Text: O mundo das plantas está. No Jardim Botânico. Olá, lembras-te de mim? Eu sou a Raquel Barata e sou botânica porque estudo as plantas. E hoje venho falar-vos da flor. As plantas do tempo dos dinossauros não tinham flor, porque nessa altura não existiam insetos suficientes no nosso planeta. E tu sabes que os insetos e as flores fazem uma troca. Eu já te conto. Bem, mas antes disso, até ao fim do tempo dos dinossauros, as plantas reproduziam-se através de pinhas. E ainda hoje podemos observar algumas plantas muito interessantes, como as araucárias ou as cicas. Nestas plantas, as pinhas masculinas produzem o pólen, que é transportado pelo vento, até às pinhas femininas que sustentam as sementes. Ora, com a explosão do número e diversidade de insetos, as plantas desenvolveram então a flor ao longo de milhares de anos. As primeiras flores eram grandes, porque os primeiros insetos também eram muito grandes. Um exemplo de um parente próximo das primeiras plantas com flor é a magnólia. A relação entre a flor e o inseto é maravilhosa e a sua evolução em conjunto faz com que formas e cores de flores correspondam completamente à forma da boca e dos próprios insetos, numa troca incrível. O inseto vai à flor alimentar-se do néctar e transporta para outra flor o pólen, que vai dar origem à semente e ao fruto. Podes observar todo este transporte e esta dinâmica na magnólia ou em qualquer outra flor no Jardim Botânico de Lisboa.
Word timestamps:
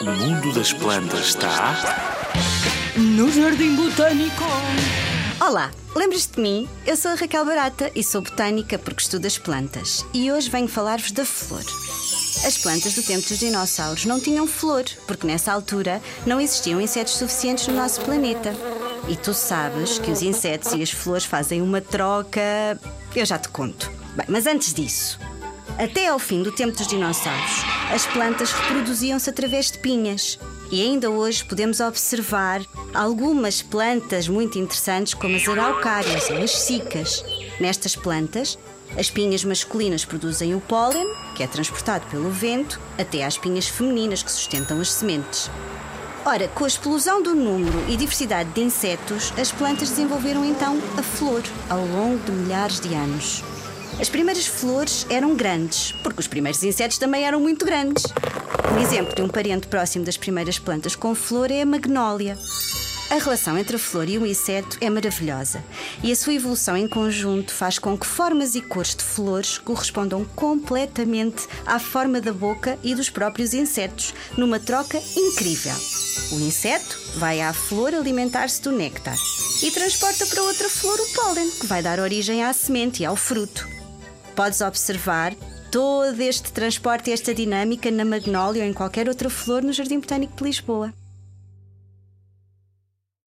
O 0.00 0.04
mundo 0.04 0.52
das 0.52 0.72
plantas 0.72 1.28
está. 1.28 1.76
No 2.96 3.30
Jardim 3.30 3.76
Botânico. 3.76 4.42
Olá, 5.40 5.70
lembras-te 5.94 6.34
de 6.34 6.40
mim? 6.40 6.68
Eu 6.84 6.96
sou 6.96 7.12
a 7.12 7.14
Raquel 7.14 7.44
Barata 7.44 7.92
e 7.94 8.02
sou 8.02 8.22
botânica 8.22 8.76
porque 8.76 9.02
estudo 9.02 9.26
as 9.26 9.38
plantas. 9.38 10.04
E 10.12 10.32
hoje 10.32 10.50
venho 10.50 10.66
falar-vos 10.66 11.12
da 11.12 11.24
flor. 11.24 11.62
As 12.44 12.58
plantas 12.58 12.94
do 12.94 13.04
tempo 13.04 13.28
dos 13.28 13.38
dinossauros 13.38 14.04
não 14.04 14.18
tinham 14.18 14.48
flor, 14.48 14.82
porque 15.06 15.28
nessa 15.28 15.52
altura 15.52 16.02
não 16.26 16.40
existiam 16.40 16.80
insetos 16.80 17.14
suficientes 17.14 17.68
no 17.68 17.74
nosso 17.74 18.00
planeta. 18.00 18.52
E 19.08 19.14
tu 19.14 19.32
sabes 19.32 20.00
que 20.00 20.10
os 20.10 20.22
insetos 20.22 20.72
e 20.72 20.82
as 20.82 20.90
flores 20.90 21.24
fazem 21.24 21.62
uma 21.62 21.80
troca. 21.80 22.40
Eu 23.14 23.24
já 23.24 23.38
te 23.38 23.48
conto. 23.48 23.88
Bem, 24.16 24.26
mas 24.28 24.48
antes 24.48 24.74
disso, 24.74 25.20
até 25.80 26.08
ao 26.08 26.18
fim 26.18 26.42
do 26.42 26.52
tempo 26.52 26.76
dos 26.76 26.86
dinossauros, 26.86 27.64
as 27.90 28.06
plantas 28.06 28.52
reproduziam-se 28.52 29.30
através 29.30 29.70
de 29.70 29.78
pinhas. 29.78 30.38
E 30.70 30.82
ainda 30.82 31.10
hoje 31.10 31.42
podemos 31.42 31.80
observar 31.80 32.62
algumas 32.92 33.62
plantas 33.62 34.28
muito 34.28 34.58
interessantes, 34.58 35.14
como 35.14 35.36
as 35.36 35.48
araucárias 35.48 36.28
ou 36.28 36.36
as 36.36 36.50
cicas. 36.50 37.24
Nestas 37.58 37.96
plantas, 37.96 38.58
as 38.96 39.10
pinhas 39.10 39.42
masculinas 39.42 40.04
produzem 40.04 40.54
o 40.54 40.60
pólen, 40.60 41.06
que 41.34 41.42
é 41.42 41.46
transportado 41.46 42.06
pelo 42.08 42.30
vento, 42.30 42.78
até 42.98 43.24
às 43.24 43.38
pinhas 43.38 43.66
femininas 43.66 44.22
que 44.22 44.30
sustentam 44.30 44.80
as 44.80 44.92
sementes. 44.92 45.50
Ora, 46.26 46.46
com 46.48 46.64
a 46.64 46.68
explosão 46.68 47.22
do 47.22 47.34
número 47.34 47.82
e 47.88 47.96
diversidade 47.96 48.50
de 48.50 48.60
insetos, 48.60 49.32
as 49.38 49.50
plantas 49.50 49.88
desenvolveram 49.88 50.44
então 50.44 50.78
a 50.98 51.02
flor 51.02 51.42
ao 51.70 51.86
longo 51.86 52.18
de 52.18 52.32
milhares 52.32 52.78
de 52.78 52.94
anos. 52.94 53.42
As 53.98 54.08
primeiras 54.08 54.46
flores 54.46 55.06
eram 55.10 55.34
grandes, 55.34 55.92
porque 56.02 56.20
os 56.20 56.26
primeiros 56.26 56.62
insetos 56.62 56.98
também 56.98 57.24
eram 57.24 57.40
muito 57.40 57.64
grandes. 57.64 58.04
Um 58.74 58.78
exemplo 58.78 59.14
de 59.14 59.22
um 59.22 59.28
parente 59.28 59.66
próximo 59.66 60.04
das 60.04 60.16
primeiras 60.16 60.58
plantas 60.58 60.94
com 60.94 61.14
flor 61.14 61.50
é 61.50 61.62
a 61.62 61.66
magnólia. 61.66 62.38
A 63.10 63.16
relação 63.16 63.58
entre 63.58 63.74
a 63.74 63.78
flor 63.78 64.08
e 64.08 64.18
o 64.18 64.24
inseto 64.24 64.78
é 64.80 64.88
maravilhosa 64.88 65.64
e 66.00 66.12
a 66.12 66.16
sua 66.16 66.32
evolução 66.32 66.76
em 66.76 66.86
conjunto 66.86 67.52
faz 67.52 67.76
com 67.76 67.98
que 67.98 68.06
formas 68.06 68.54
e 68.54 68.60
cores 68.60 68.94
de 68.94 69.02
flores 69.02 69.58
correspondam 69.58 70.24
completamente 70.36 71.48
à 71.66 71.80
forma 71.80 72.20
da 72.20 72.32
boca 72.32 72.78
e 72.84 72.94
dos 72.94 73.10
próprios 73.10 73.52
insetos, 73.52 74.14
numa 74.36 74.60
troca 74.60 75.02
incrível. 75.16 75.74
O 76.30 76.36
inseto 76.36 76.96
vai 77.16 77.40
à 77.40 77.52
flor 77.52 77.92
alimentar-se 77.96 78.62
do 78.62 78.70
néctar 78.70 79.18
e 79.60 79.70
transporta 79.72 80.24
para 80.26 80.44
outra 80.44 80.68
flor 80.68 81.00
o 81.00 81.12
pólen, 81.12 81.50
que 81.50 81.66
vai 81.66 81.82
dar 81.82 81.98
origem 81.98 82.44
à 82.44 82.52
semente 82.52 83.02
e 83.02 83.06
ao 83.06 83.16
fruto. 83.16 83.79
Podes 84.34 84.60
observar 84.60 85.34
todo 85.70 86.20
este 86.20 86.52
transporte 86.52 87.10
e 87.10 87.12
esta 87.12 87.34
dinâmica 87.34 87.90
na 87.90 88.04
magnólia 88.04 88.62
ou 88.62 88.68
em 88.68 88.72
qualquer 88.72 89.08
outra 89.08 89.30
flor 89.30 89.62
no 89.62 89.72
Jardim 89.72 90.00
Botânico 90.00 90.36
de 90.36 90.44
Lisboa. 90.44 90.92